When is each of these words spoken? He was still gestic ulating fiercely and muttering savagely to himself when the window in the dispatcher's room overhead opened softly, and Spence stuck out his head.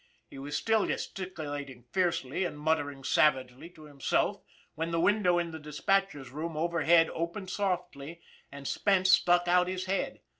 He 0.31 0.39
was 0.39 0.55
still 0.55 0.87
gestic 0.87 1.35
ulating 1.35 1.83
fiercely 1.91 2.43
and 2.43 2.57
muttering 2.57 3.03
savagely 3.03 3.69
to 3.69 3.83
himself 3.83 4.41
when 4.73 4.89
the 4.89 4.99
window 4.99 5.37
in 5.37 5.51
the 5.51 5.59
dispatcher's 5.59 6.31
room 6.31 6.57
overhead 6.57 7.11
opened 7.13 7.51
softly, 7.51 8.19
and 8.51 8.67
Spence 8.67 9.11
stuck 9.11 9.47
out 9.47 9.67
his 9.67 9.85
head. 9.85 10.21